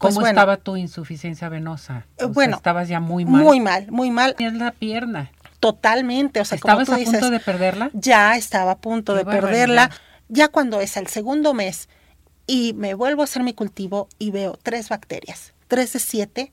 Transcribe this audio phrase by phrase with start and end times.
[0.00, 2.06] pues ¿Cómo bueno, estaba tu insuficiencia venosa?
[2.16, 3.42] Sea, bueno, estabas ya muy mal.
[3.44, 5.30] muy mal, muy mal, Tenías la pierna.
[5.60, 6.40] totalmente.
[6.40, 7.90] O sea, como ¿Estabas tú a dices, punto de perderla?
[7.92, 9.90] ya estaba a punto Qué de perderla.
[10.28, 11.88] Ya cuando es el segundo mes
[12.46, 16.52] y me vuelvo a hacer mi cultivo y veo tres bacterias, tres de siete,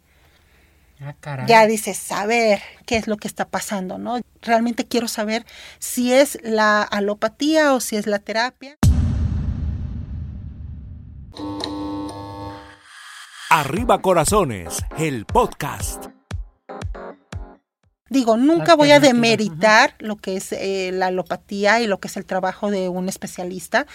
[1.00, 4.20] Ah, ya dices, a ver qué es lo que está pasando, ¿no?
[4.42, 5.46] Realmente quiero saber
[5.78, 8.76] si es la alopatía o si es la terapia.
[13.50, 16.08] Arriba Corazones, el podcast.
[18.10, 22.18] Digo, nunca voy a demeritar lo que es eh, la alopatía y lo que es
[22.18, 23.88] el trabajo de un especialista,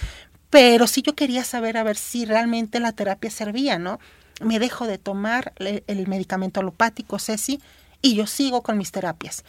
[0.48, 4.00] pero sí yo quería saber a ver si realmente la terapia servía, ¿no?
[4.40, 7.60] Me dejo de tomar el, el medicamento alopático, Ceci,
[8.00, 9.44] y yo sigo con mis terapias.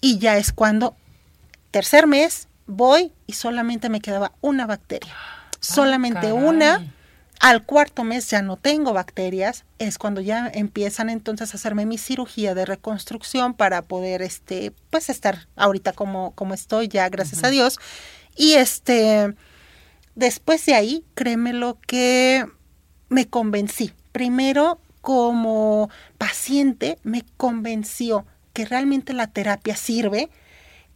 [0.00, 0.96] Y ya es cuando,
[1.70, 5.14] tercer mes, voy y solamente me quedaba una bacteria.
[5.60, 6.32] Solamente caray.
[6.32, 6.92] una.
[7.42, 11.98] Al cuarto mes ya no tengo bacterias, es cuando ya empiezan entonces a hacerme mi
[11.98, 17.50] cirugía de reconstrucción para poder este pues estar ahorita como como estoy ya gracias a
[17.50, 17.80] Dios
[18.36, 19.34] y este
[20.14, 22.46] después de ahí créeme lo que
[23.08, 23.92] me convencí.
[24.12, 30.30] Primero como paciente me convenció que realmente la terapia sirve,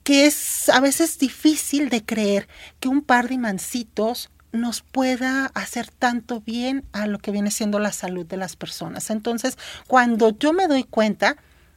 [0.05, 2.47] que es a veces difícil de creer
[2.79, 7.79] que un par de imancitos nos pueda hacer tanto bien a lo que viene siendo
[7.79, 9.11] la salud de las personas.
[9.11, 11.37] Entonces, cuando yo me doy cuenta,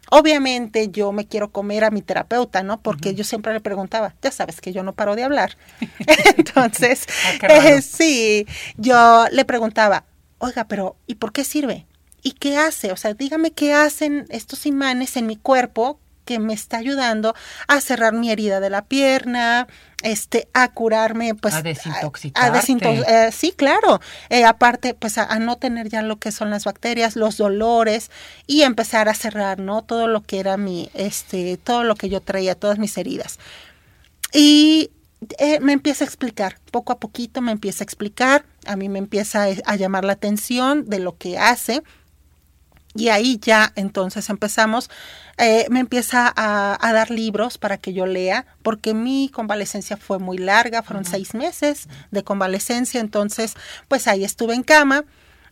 [0.09, 2.81] obviamente yo me quiero comer a mi terapeuta, ¿no?
[2.81, 5.58] Porque yo siempre le preguntaba, ya sabes que yo no paro de hablar.
[6.38, 7.55] Entonces, Ah, raro.
[7.67, 8.45] eh, sí,
[8.77, 10.05] yo le preguntaba,
[10.39, 11.86] oiga, pero ¿y por qué sirve?
[12.21, 12.91] ¿Y qué hace?
[12.91, 17.33] O sea, dígame qué hacen estos imanes en mi cuerpo que me está ayudando
[17.67, 19.67] a cerrar mi herida de la pierna,
[20.02, 22.58] este, a curarme, pues, A desintoxicarte.
[22.58, 24.00] a desintox- eh, sí, claro.
[24.30, 28.09] Eh, aparte, pues, a, a no tener ya lo que son las bacterias, los dolores
[28.47, 29.81] y empezar a cerrar, ¿no?
[29.83, 33.39] Todo lo que era mi, este, todo lo que yo traía, todas mis heridas.
[34.32, 34.92] Y
[35.38, 38.99] eh, me empieza a explicar, poco a poquito me empieza a explicar, a mí me
[38.99, 41.83] empieza a, a llamar la atención de lo que hace.
[42.95, 44.89] Y ahí ya entonces empezamos,
[45.38, 50.17] eh, me empieza a, a dar libros para que yo lea, porque mi convalecencia fue
[50.17, 53.54] muy larga, fueron seis meses de convalecencia, entonces
[53.88, 55.05] pues ahí estuve en cama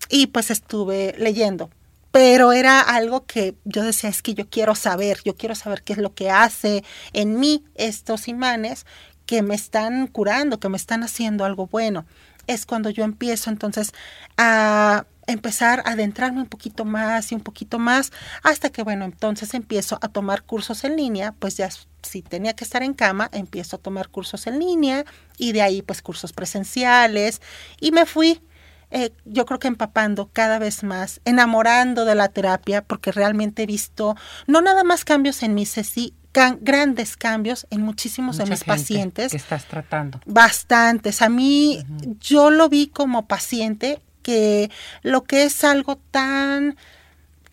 [0.10, 1.70] y pues estuve leyendo.
[2.12, 5.94] Pero era algo que yo decía, es que yo quiero saber, yo quiero saber qué
[5.94, 6.84] es lo que hace
[7.14, 8.86] en mí estos imanes
[9.28, 12.06] que me están curando, que me están haciendo algo bueno.
[12.48, 13.94] Es cuando yo empiezo entonces
[14.38, 18.12] a empezar a adentrarme un poquito más y un poquito más,
[18.44, 21.70] hasta que, bueno, entonces empiezo a tomar cursos en línea, pues ya
[22.02, 25.04] si tenía que estar en cama, empiezo a tomar cursos en línea
[25.38, 27.42] y de ahí pues cursos presenciales
[27.80, 28.42] y me fui
[28.90, 33.66] eh, yo creo que empapando cada vez más, enamorando de la terapia, porque realmente he
[33.66, 34.16] visto
[34.48, 38.66] no nada más cambios en mí, Ceci, can- grandes cambios en muchísimos de mis gente
[38.66, 39.32] pacientes.
[39.32, 40.22] Que estás tratando.
[40.26, 41.22] Bastantes.
[41.22, 41.84] A mí,
[42.20, 44.70] yo lo vi como paciente que
[45.02, 46.76] lo que es algo tan,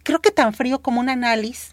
[0.03, 1.72] creo que tan frío como un análisis,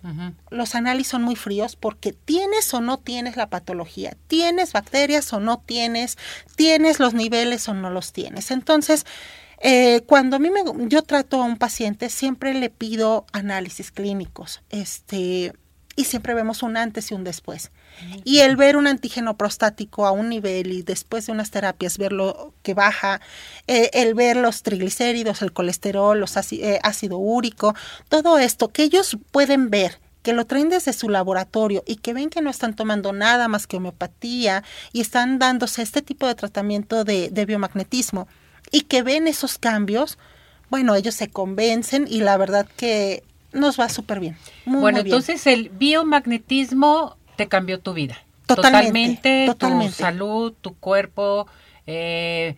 [0.52, 5.40] los análisis son muy fríos porque tienes o no tienes la patología, tienes bacterias o
[5.40, 6.18] no tienes,
[6.56, 8.52] tienes los niveles o no los tienes.
[8.52, 9.06] Entonces,
[9.64, 14.62] eh, cuando a mí me, yo trato a un paciente, siempre le pido análisis clínicos,
[14.70, 15.54] este,
[16.02, 17.72] y siempre vemos un antes y un después.
[18.24, 22.54] Y el ver un antígeno prostático a un nivel y después de unas terapias verlo
[22.64, 23.22] que baja,
[23.68, 27.76] eh, el ver los triglicéridos, el colesterol, los áci- eh, ácido úrico,
[28.10, 32.30] todo esto que ellos pueden ver que lo traen desde su laboratorio y que ven
[32.30, 34.64] que no están tomando nada más que homeopatía
[34.94, 38.28] y están dándose este tipo de tratamiento de, de biomagnetismo
[38.72, 40.20] y que ven esos cambios,
[40.70, 43.24] bueno, ellos se convencen y la verdad que
[43.54, 44.38] nos va súper bien.
[44.66, 45.16] Muy, bueno, muy bien.
[45.16, 48.18] entonces el biomagnetismo te cambió tu vida.
[48.46, 49.96] Totalmente, totalmente.
[49.96, 51.48] tu salud, tu cuerpo,
[51.88, 52.56] eh,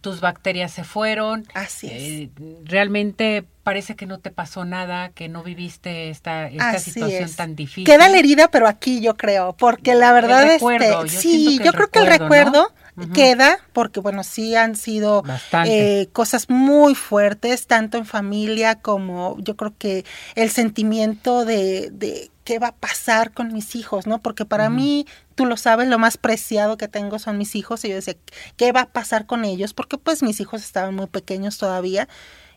[0.00, 1.46] tus bacterias se fueron.
[1.54, 2.02] Así es.
[2.02, 2.30] Eh,
[2.64, 7.36] realmente parece que no te pasó nada, que no viviste esta, esta situación es.
[7.36, 7.84] tan difícil.
[7.84, 11.90] Queda la herida, pero aquí yo creo, porque la verdad El este, sí, yo creo
[11.90, 15.22] que el recuerdo, recuerdo queda, porque bueno, sí han sido
[15.66, 20.04] eh, cosas muy fuertes, tanto en familia como yo creo que
[20.34, 24.20] el sentimiento de, de qué va a pasar con mis hijos, ¿no?
[24.20, 25.06] Porque para mí,
[25.36, 28.16] tú lo sabes, lo más preciado que tengo son mis hijos, y yo decía,
[28.56, 29.72] ¿qué va a pasar con ellos?
[29.72, 32.08] Porque pues mis hijos estaban muy pequeños todavía.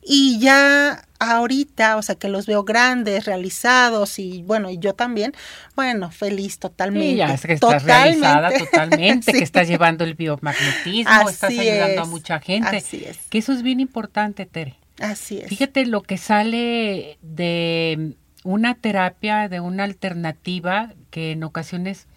[0.05, 5.33] Y ya ahorita, o sea, que los veo grandes, realizados y bueno, y yo también,
[5.75, 7.11] bueno, feliz totalmente.
[7.11, 9.38] Sí, ya es que estás realizada totalmente, Sí.
[9.38, 12.77] que estás llevando el biomagnetismo, estás ayudando a mucha gente.
[12.77, 13.17] Así es.
[13.29, 14.75] Que eso es bien importante, Tere.
[15.00, 15.47] Así es.
[15.47, 22.07] Fíjate lo que sale de una terapia, de una alternativa que en ocasiones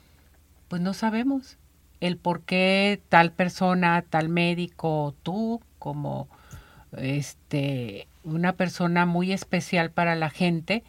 [0.68, 1.58] pues no sabemos
[2.00, 6.28] el por qué tal persona, tal médico, tú como
[6.96, 10.82] este una persona muy especial para la gente,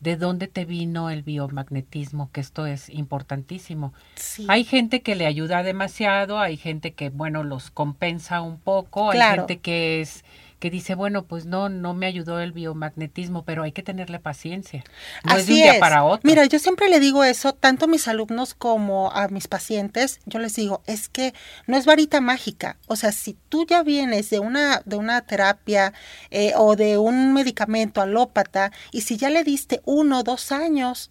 [0.00, 3.94] de dónde te vino el biomagnetismo, que esto es importantísimo.
[4.16, 4.46] Sí.
[4.48, 9.20] Hay gente que le ayuda demasiado, hay gente que, bueno, los compensa un poco, hay
[9.20, 10.24] gente que es
[10.62, 14.84] que dice, bueno, pues no, no me ayudó el biomagnetismo, pero hay que tenerle paciencia.
[15.24, 15.80] No es de un Así día es.
[15.80, 16.20] para otro.
[16.22, 20.38] Mira, yo siempre le digo eso, tanto a mis alumnos como a mis pacientes, yo
[20.38, 21.34] les digo, es que
[21.66, 22.78] no es varita mágica.
[22.86, 25.94] O sea, si tú ya vienes de una, de una terapia
[26.30, 31.10] eh, o de un medicamento alópata, y si ya le diste uno o dos años,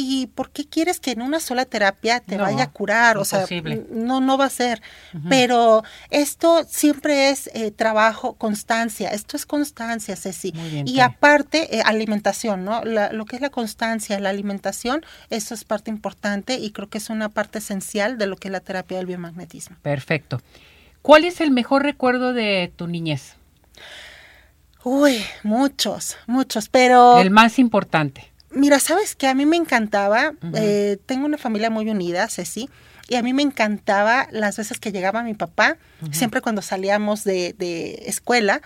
[0.00, 3.18] ¿y por qué quieres que en una sola terapia te No, vaya a curar?
[3.18, 3.84] O sea, imposible.
[3.90, 4.80] no, no va a ser.
[5.28, 9.08] Pero esto siempre es eh, trabajo, constancia.
[9.10, 10.52] Esto es constancia, Ceci.
[10.52, 12.84] Muy bien, y aparte, eh, alimentación, ¿no?
[12.84, 16.98] La- lo que es la constancia, la alimentación, eso es parte importante y creo que
[16.98, 19.76] es una parte esencial de lo que es la terapia del biomagnetismo.
[19.82, 20.40] Perfecto.
[21.02, 23.34] ¿Cuál es el mejor recuerdo de tu niñez?
[24.84, 28.27] Uy, muchos, muchos, pero El más importante.
[28.50, 29.26] Mira, ¿sabes qué?
[29.26, 32.68] A mí me encantaba, eh, tengo una familia muy unida, Ceci,
[33.08, 35.78] y a mí me encantaba las veces que llegaba mi papá,
[36.12, 38.60] siempre cuando salíamos de, de escuela,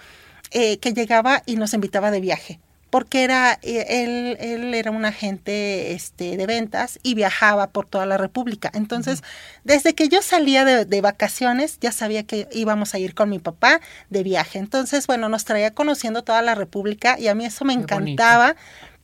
[0.51, 2.61] eh, que llegaba y nos invitaba de viaje.
[2.91, 8.05] Porque era, eh, él, él era un agente este, de ventas y viajaba por toda
[8.05, 8.71] la República.
[8.75, 9.23] Entonces,
[9.65, 13.39] desde que yo salía de, de vacaciones, ya sabía que íbamos a ir con mi
[13.39, 13.81] papá
[14.11, 14.59] de viaje.
[14.59, 18.23] Entonces, bueno, nos traía conociendo toda la República y a mí eso me Qué bonito.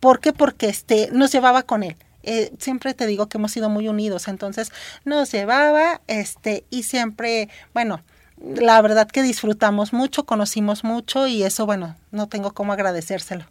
[0.00, 0.32] ¿Por qué?
[0.32, 1.96] Porque este, nos llevaba con él.
[2.22, 4.70] Eh, siempre te digo que hemos sido muy unidos, entonces
[5.04, 8.02] nos llevaba, este, y siempre, bueno,
[8.40, 13.46] la verdad que disfrutamos mucho, conocimos mucho y eso, bueno, no tengo cómo agradecérselo.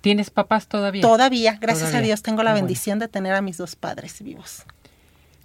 [0.00, 1.02] ¿Tienes papás todavía?
[1.02, 1.98] Todavía, gracias Todavía.
[1.98, 2.66] a Dios, tengo la bueno.
[2.66, 4.64] bendición de tener a mis dos padres vivos.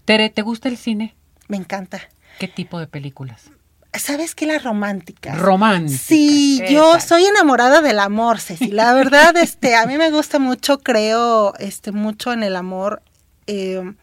[0.05, 1.15] Tere, ¿te gusta el cine?
[1.47, 2.01] Me encanta.
[2.39, 3.51] ¿Qué tipo de películas?
[3.93, 4.45] ¿Sabes qué?
[4.45, 5.35] La romántica.
[5.35, 5.99] Romántica.
[5.99, 8.71] Sí, ¿Qué yo soy enamorada del amor, Ceci.
[8.71, 13.01] La verdad, este, a mí me gusta mucho, creo, este, mucho en el amor,
[13.47, 13.93] eh,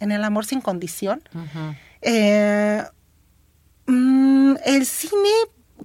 [0.00, 1.22] en el amor sin condición.
[2.00, 2.82] Eh,
[3.86, 5.30] mm, el cine,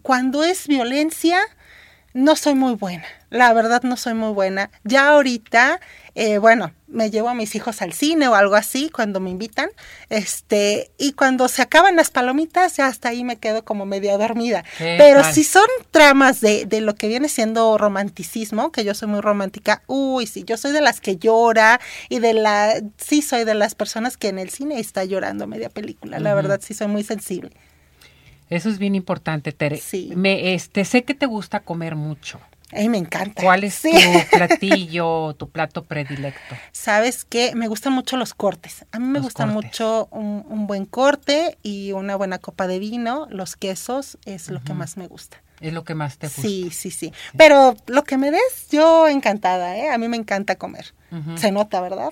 [0.02, 1.40] cuando es violencia,
[2.14, 3.06] no soy muy buena.
[3.30, 4.70] La verdad, no soy muy buena.
[4.84, 5.80] Ya ahorita,
[6.14, 9.70] eh, bueno, me llevo a mis hijos al cine o algo así cuando me invitan.
[10.10, 14.64] Este, y cuando se acaban las palomitas, ya hasta ahí me quedo como media dormida.
[14.78, 19.08] ¿Qué Pero si son tramas de, de lo que viene siendo romanticismo, que yo soy
[19.08, 21.80] muy romántica, uy, sí, yo soy de las que llora
[22.10, 25.70] y de la, sí soy de las personas que en el cine está llorando media
[25.70, 26.20] película.
[26.20, 27.50] La verdad, sí soy muy sensible.
[28.56, 29.78] Eso es bien importante, Tere.
[29.78, 30.12] Sí.
[30.16, 32.40] Me, este, sé que te gusta comer mucho.
[32.72, 33.44] A mí me encanta.
[33.44, 33.92] ¿Cuál es Sí.
[33.92, 36.56] tu platillo, tu plato predilecto?
[36.72, 38.86] Sabes que me gustan mucho los cortes.
[38.92, 39.56] A mí me Los gusta cortes.
[39.56, 43.28] mucho un, un buen corte y una buena copa de vino.
[43.30, 45.38] Los quesos es lo que más me gusta.
[45.64, 46.42] Es lo que más te gusta.
[46.42, 47.14] Sí, sí, sí.
[47.38, 49.90] Pero lo que me des, yo encantada, ¿eh?
[49.90, 50.94] A mí me encanta comer.
[51.36, 52.10] Se nota, ¿verdad?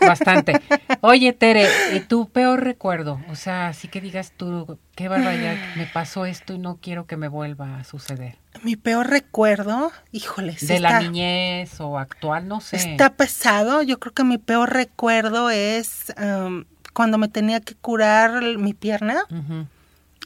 [0.00, 0.60] Bastante.
[1.00, 3.20] Oye, Tere, ¿y tu peor recuerdo?
[3.28, 7.16] O sea, así que digas tú, qué barbaridad, me pasó esto y no quiero que
[7.16, 8.38] me vuelva a suceder.
[8.62, 12.76] Mi peor recuerdo, híjole, sí De la está- niñez o actual, no sé.
[12.76, 13.82] Está pesado.
[13.82, 19.24] Yo creo que mi peor recuerdo es um, cuando me tenía que curar mi pierna.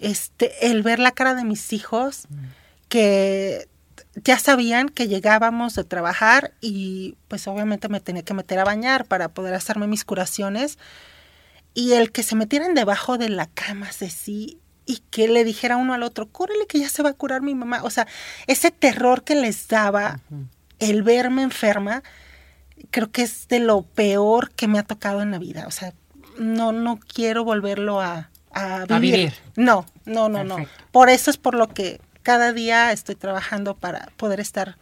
[0.01, 2.29] Este, el ver la cara de mis hijos
[2.89, 3.69] que
[4.25, 9.05] ya sabían que llegábamos de trabajar y pues obviamente me tenía que meter a bañar
[9.05, 10.79] para poder hacerme mis curaciones
[11.75, 15.93] y el que se metieran debajo de la cama sí y que le dijera uno
[15.93, 17.83] al otro, cúrele que ya se va a curar mi mamá.
[17.85, 18.07] O sea,
[18.47, 20.21] ese terror que les daba
[20.79, 22.03] el verme enferma,
[22.91, 25.67] creo que es de lo peor que me ha tocado en la vida.
[25.67, 25.93] O sea,
[26.39, 29.13] no, no quiero volverlo a, a vivir.
[29.13, 29.35] vivir.
[29.57, 30.57] No, no, no, no.
[30.91, 34.77] Por eso es por lo que cada día estoy trabajando para poder estar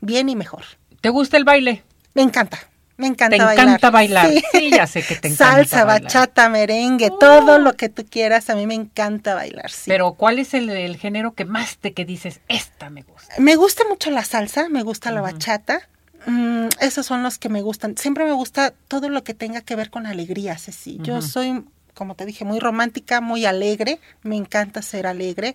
[0.00, 0.62] bien y mejor.
[1.00, 1.82] ¿Te gusta el baile?
[2.14, 2.60] Me encanta.
[2.96, 3.66] Me encanta Te bailar.
[3.66, 4.30] encanta bailar.
[4.52, 6.02] Sí, ya sé que te encanta Salsa, bailar.
[6.04, 8.50] bachata, merengue, todo lo que tú quieras.
[8.50, 9.68] A mí me encanta bailar.
[9.72, 9.86] sí.
[9.90, 13.34] Pero ¿cuál es el, el género que más te que dices, esta me gusta?
[13.38, 15.88] Me gusta mucho la salsa, me gusta la bachata.
[16.26, 17.96] Mm, esos son los que me gustan.
[17.96, 20.98] Siempre me gusta todo lo que tenga que ver con alegría, Ceci.
[21.02, 23.98] Yo soy, como te dije, muy romántica, muy alegre.
[24.22, 25.54] Me encanta ser alegre.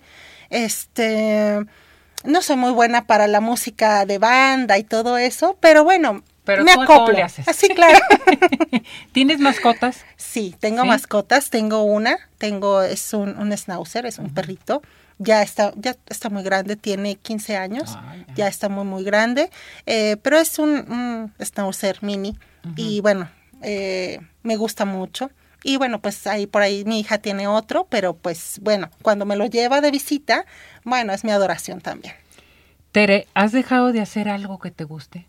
[0.50, 1.64] Este,
[2.24, 6.64] no soy muy buena para la música de banda y todo eso, pero bueno, Pero
[6.64, 7.12] me acoplo.
[7.14, 7.46] le haces.
[7.48, 7.98] Así, claro.
[9.12, 10.04] ¿Tienes mascotas?
[10.16, 10.88] Sí, tengo ¿Sí?
[10.88, 14.82] mascotas, tengo una, tengo, es un, un schnauzer, es un perrito,
[15.18, 18.34] ya está, ya está muy grande, tiene 15 años, Ah, ya.
[18.34, 19.50] ya está muy, muy grande,
[19.86, 22.36] eh, pero es un, un schnauzer mini
[22.76, 23.30] y bueno,
[23.62, 25.30] eh, me gusta mucho.
[25.62, 29.36] Y bueno, pues ahí por ahí mi hija tiene otro, pero pues bueno, cuando me
[29.36, 30.46] lo lleva de visita,
[30.84, 32.14] bueno, es mi adoración también.
[32.92, 35.26] Tere, ¿has dejado de hacer algo que te guste?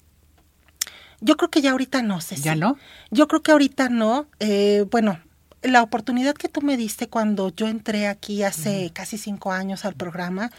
[1.21, 2.37] Yo creo que ya ahorita no sé.
[2.37, 2.77] ¿Ya no?
[3.11, 4.27] Yo creo que ahorita no.
[4.39, 5.19] Eh, bueno,
[5.61, 9.95] la oportunidad que tú me diste cuando yo entré aquí hace casi cinco años al
[9.95, 10.51] programa,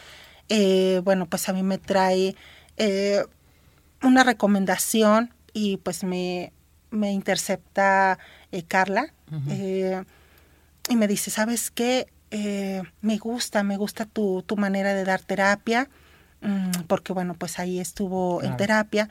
[0.49, 2.37] eh, bueno, pues a mí me trae
[2.77, 3.25] eh,
[4.03, 6.53] una recomendación y pues me,
[6.91, 8.19] me intercepta
[8.53, 9.13] eh, Carla
[9.49, 10.03] eh,
[10.89, 12.09] y me dice, ¿sabes qué?
[12.31, 15.89] Eh, me gusta, me gusta tu, tu manera de dar terapia,
[16.43, 19.09] mm, porque bueno, pues ahí estuvo en terapia.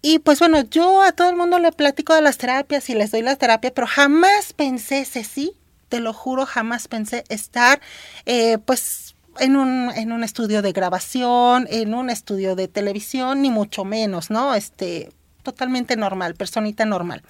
[0.00, 3.10] Y pues bueno, yo a todo el mundo le platico de las terapias y les
[3.10, 5.52] doy la terapia, pero jamás pensé, sí,
[5.88, 7.80] te lo juro, jamás pensé estar
[8.26, 13.50] eh, pues en un, en un estudio de grabación, en un estudio de televisión, ni
[13.50, 14.54] mucho menos, ¿no?
[14.54, 15.10] Este,
[15.52, 17.22] totalmente normal, personita normal.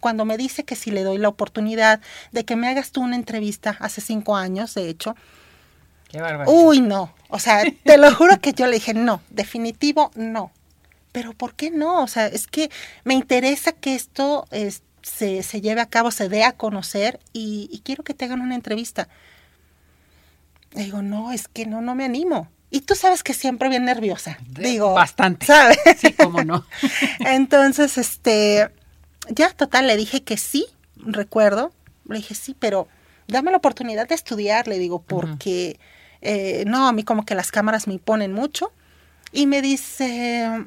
[0.00, 2.00] Cuando me dice que si le doy la oportunidad
[2.32, 5.16] de que me hagas tú una entrevista hace cinco años, de hecho,
[6.08, 6.54] Qué barbaridad.
[6.54, 7.12] Uy, no.
[7.28, 10.52] O sea, te lo juro que yo le dije, no, definitivo, no.
[11.12, 12.02] Pero ¿por qué no?
[12.02, 12.70] O sea, es que
[13.04, 17.68] me interesa que esto es- se, se lleve a cabo, se dé a conocer y,
[17.72, 19.08] y quiero que te hagan una entrevista.
[20.74, 22.48] Le digo, no, es que no, no me animo.
[22.74, 24.36] Y tú sabes que siempre bien nerviosa.
[24.48, 25.46] Digo, bastante.
[25.46, 25.78] ¿Sabes?
[25.96, 26.66] Sí, cómo no.
[27.20, 28.68] Entonces, este,
[29.28, 30.66] ya total, le dije que sí,
[30.96, 31.72] recuerdo.
[32.08, 32.88] Le dije sí, pero
[33.28, 35.78] dame la oportunidad de estudiar, le digo, porque
[36.20, 38.72] eh, no, a mí como que las cámaras me imponen mucho.
[39.30, 40.66] Y me dice,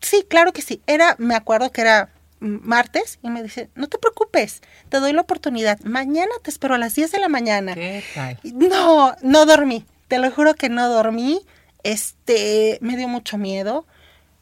[0.00, 0.80] sí, claro que sí.
[0.86, 5.22] Era, me acuerdo que era martes, y me dice, no te preocupes, te doy la
[5.22, 5.80] oportunidad.
[5.80, 7.74] Mañana te espero a las 10 de la mañana.
[7.74, 8.38] ¿Qué tal?
[8.44, 9.84] No, no dormí.
[10.08, 11.40] Te lo juro que no dormí.
[11.82, 13.86] Este, me dio mucho miedo.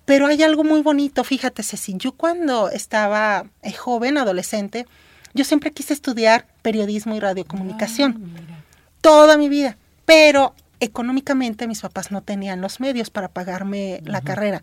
[0.04, 1.94] Pero hay algo muy bonito, fíjate, Ceci.
[1.96, 4.86] Yo cuando estaba eh, joven, adolescente,
[5.34, 8.32] yo siempre quise estudiar periodismo y radiocomunicación.
[8.36, 8.62] Ah.
[9.00, 9.76] Toda mi vida.
[10.04, 14.62] Pero económicamente mis papás no tenían los medios para pagarme la carrera.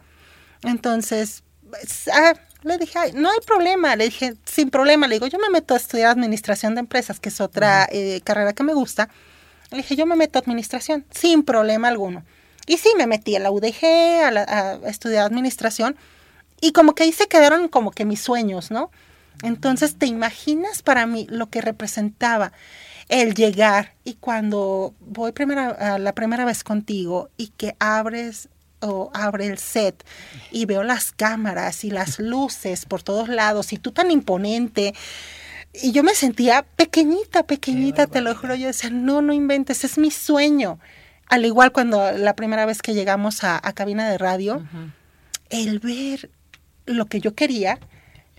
[0.64, 2.34] Entonces, pues, ah,
[2.64, 3.96] le dije, "Ay, no hay problema.
[3.96, 5.08] Le dije, sin problema.
[5.08, 8.54] Le digo, yo me meto a estudiar administración de empresas, que es otra eh, carrera
[8.54, 9.10] que me gusta.
[9.74, 12.24] Le dije, yo me meto a administración, sin problema alguno.
[12.66, 15.96] Y sí, me metí a la UDG, a, la- a estudiar administración.
[16.62, 18.90] Y como que ahí se quedaron como que mis sueños, ¿no?
[19.42, 22.54] Entonces, ¿te imaginas para mí lo que representaba
[23.10, 28.48] el llegar y cuando voy primera, la primera vez contigo y que abres
[28.80, 30.06] o abre el set
[30.52, 34.94] y veo las cámaras y las luces por todos lados y tú tan imponente
[35.74, 39.98] y yo me sentía pequeñita, pequeñita, te lo juro, yo decía, no, no inventes, es
[39.98, 40.80] mi sueño.
[41.28, 44.64] Al igual cuando la primera vez que llegamos a, a cabina de radio,
[45.50, 46.30] el ver
[46.86, 47.80] lo que yo quería,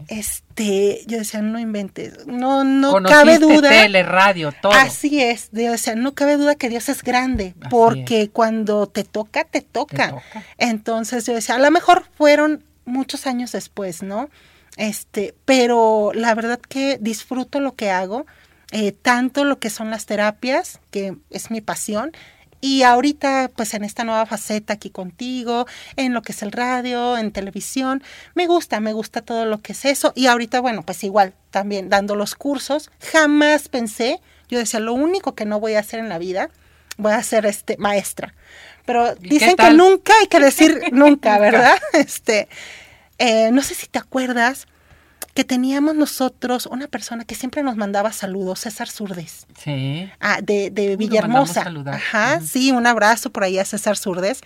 [0.08, 3.68] este, yo decía, no inventes, no, no Conociste cabe duda.
[3.70, 4.72] tele, radio, todo.
[4.72, 9.04] Así es, yo decía, no cabe duda que Dios es grande, Así porque cuando te
[9.04, 10.06] toca, te toca.
[10.06, 10.44] Te toca.
[10.58, 14.28] Entonces yo decía, a lo mejor fueron muchos años después, ¿no?
[14.76, 18.26] Este, pero la verdad que disfruto lo que hago,
[18.72, 22.12] eh, tanto lo que son las terapias, que es mi pasión,
[22.64, 25.66] y ahorita, pues en esta nueva faceta aquí contigo,
[25.96, 28.02] en lo que es el radio, en televisión,
[28.34, 30.14] me gusta, me gusta todo lo que es eso.
[30.16, 35.34] Y ahorita, bueno, pues igual, también dando los cursos, jamás pensé, yo decía, lo único
[35.34, 36.48] que no voy a hacer en la vida,
[36.96, 38.32] voy a ser este maestra.
[38.86, 41.76] Pero ¿Y qué dicen que nunca hay que decir nunca, ¿verdad?
[41.92, 42.48] Este,
[43.18, 44.66] eh, no sé si te acuerdas
[45.34, 49.46] que teníamos nosotros una persona que siempre nos mandaba saludos, César Surdes.
[49.58, 50.08] Sí.
[50.20, 51.60] Ah, de, de Villahermosa.
[51.96, 54.40] Ajá, sí, un abrazo por ahí a César Surdes.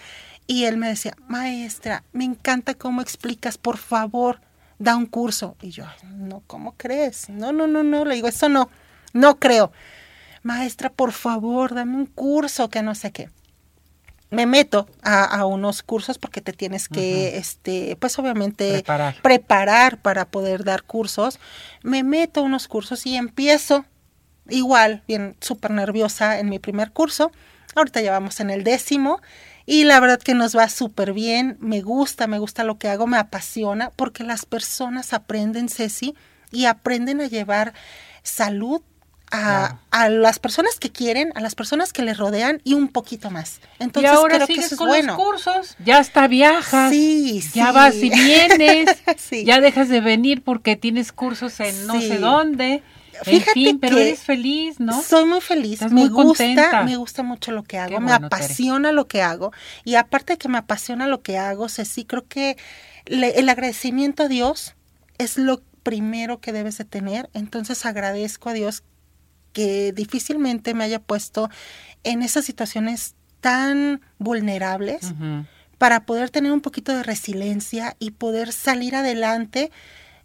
[0.47, 4.41] Y él me decía, maestra, me encanta cómo explicas, por favor,
[4.79, 5.57] da un curso.
[5.61, 7.29] Y yo, "Ay, no, ¿cómo crees?
[7.29, 8.71] No, no, no, no, le digo, eso no,
[9.13, 9.71] no creo.
[10.43, 13.29] Maestra, por favor, dame un curso, que no sé qué.
[14.31, 19.23] Me meto a, a unos cursos porque te tienes que, este, pues obviamente Preparar.
[19.23, 21.39] preparar para poder dar cursos.
[21.83, 23.87] Me meto a unos cursos y empiezo
[24.51, 27.31] igual, bien súper nerviosa en mi primer curso.
[27.75, 29.21] Ahorita ya vamos en el décimo
[29.65, 31.57] y la verdad que nos va súper bien.
[31.61, 36.15] Me gusta, me gusta lo que hago, me apasiona porque las personas aprenden, Ceci,
[36.51, 37.73] y aprenden a llevar
[38.23, 38.83] salud
[39.31, 43.31] a, a las personas que quieren, a las personas que les rodean y un poquito
[43.31, 43.61] más.
[43.79, 45.17] Entonces y ahora creo que sigues es con bueno.
[45.17, 47.73] los cursos, ya hasta viajas, Sí, ya sí.
[47.75, 49.45] vas y vienes, Sí.
[49.45, 52.83] ya dejas de venir porque tienes cursos en no sé dónde.
[53.25, 55.03] Fíjate en fin, pero que eres feliz, ¿no?
[55.03, 56.83] Soy muy feliz, Estás me muy gusta, contenta.
[56.85, 59.53] me gusta mucho lo que hago, Qué me bueno, apasiona lo que hago
[59.85, 62.57] y aparte de que me apasiona lo que hago, Ceci, creo que
[63.07, 64.77] le- el agradecimiento a Dios
[65.19, 68.85] es lo primero que debes de tener, entonces agradezco a Dios
[69.59, 71.51] que difícilmente me haya puesto
[72.05, 75.13] en esas situaciones tan vulnerables
[75.79, 79.73] para poder tener un poquito de resiliencia y poder salir adelante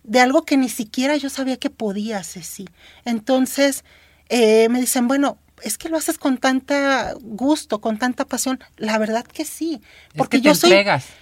[0.04, 2.68] de algo que ni siquiera yo sabía que podía, Ceci.
[3.06, 3.84] Entonces,
[4.30, 8.60] eh, me dicen, bueno, es que lo haces con tanta gusto, con tanta pasión.
[8.78, 10.75] La verdad que sí, Es porque que yo soy,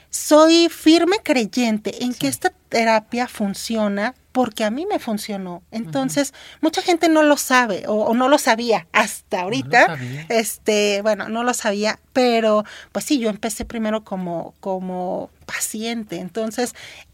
[0.10, 2.20] soy firme creyente en Sí.
[2.20, 5.64] que esta terapia funciona porque a mí me funcionó.
[5.72, 9.88] Entonces, mucha gente no lo sabe o, o no lo sabía hasta ahorita.
[9.88, 10.26] sabía.
[10.30, 16.20] Este, bueno, no lo sabía, pero pues sí, yo empecé primero como, como paciente.
[16.20, 16.74] Entonces,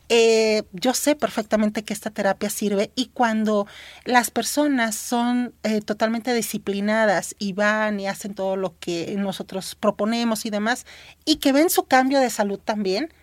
[0.10, 3.68] eh, yo sé perfectamente que esta terapia sirve y cuando
[4.06, 10.46] las personas son eh, totalmente disciplinadas y van y hacen todo lo que nosotros proponemos
[10.46, 10.86] y demás,
[11.26, 13.14] y que ven su cambio de salud también,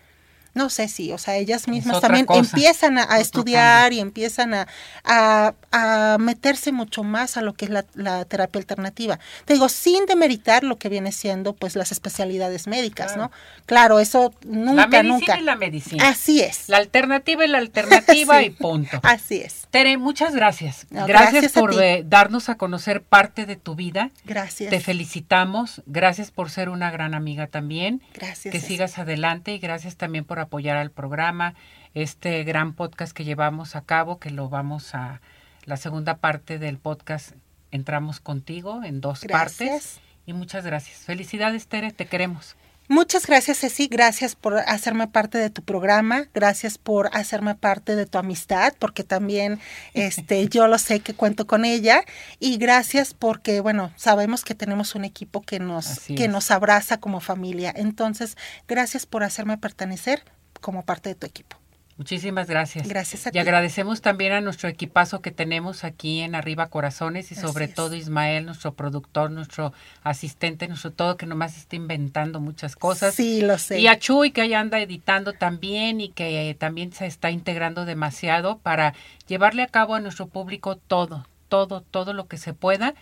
[0.55, 4.67] no sé si, o sea, ellas mismas también cosa, empiezan a, estudiar y empiezan a,
[5.03, 9.19] a- a meterse mucho más a lo que es la, la terapia alternativa.
[9.45, 13.21] Te digo, sin demeritar lo que viene siendo pues las especialidades médicas, Claro.
[13.23, 13.31] ¿no?
[13.65, 15.33] Claro, eso nunca, la medicina nunca.
[15.35, 16.09] es la medicina.
[16.09, 16.69] Así es.
[16.69, 18.45] La alternativa es la alternativa Sí.
[18.45, 18.99] y punto.
[19.03, 19.67] Así es.
[19.71, 20.87] Tere, muchas gracias.
[20.89, 24.11] No, gracias, por eh, darnos a conocer parte de tu vida.
[24.23, 24.69] Gracias.
[24.69, 25.81] Te felicitamos.
[25.85, 28.01] Gracias por ser una gran amiga también.
[28.13, 28.51] Gracias.
[28.53, 31.53] que sigas adelante y gracias también por apoyar al programa,
[31.93, 35.21] este gran podcast que llevamos a cabo, que lo vamos a
[35.65, 37.33] la segunda parte del podcast
[37.71, 39.69] entramos contigo en dos Gracias.
[39.69, 40.99] partes y muchas gracias.
[40.99, 42.55] Felicidades Tere, te queremos.
[42.87, 43.87] Muchas gracias, Ceci.
[43.87, 46.27] Gracias por hacerme parte de tu programa.
[46.33, 49.59] Gracias por hacerme parte de tu amistad, porque también
[49.93, 52.03] este, yo lo sé que cuento con ella.
[52.39, 56.29] Y gracias porque, bueno, sabemos que tenemos un equipo que nos, Así que es.
[56.29, 57.73] nos abraza como familia.
[57.75, 58.37] Entonces,
[58.67, 60.23] gracias por hacerme pertenecer
[60.61, 61.57] como parte de tu equipo.
[61.97, 62.89] Muchísimas gracias.
[62.89, 63.39] Gracias a Y ti.
[63.39, 67.73] agradecemos también a nuestro equipazo que tenemos aquí en Arriba Corazones y Así sobre es.
[67.73, 69.71] todo Ismael, nuestro productor, nuestro
[70.03, 73.15] asistente, nuestro todo que nomás está inventando muchas cosas.
[73.15, 73.79] Sí, lo sé.
[73.79, 77.85] Y a Chuy que ahí anda editando también y que eh, también se está integrando
[77.85, 78.93] demasiado para
[79.27, 82.93] llevarle a cabo a nuestro público todo, todo, todo lo que se pueda,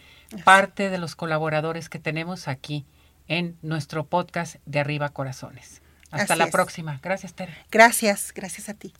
[0.43, 2.85] parte de los colaboradores que tenemos aquí
[3.27, 5.81] en nuestro podcast de Arriba Corazones.
[6.13, 6.51] Hasta Así la es.
[6.51, 6.99] próxima.
[7.01, 7.53] Gracias, Tere.
[7.71, 8.93] Gracias, gracias a ti.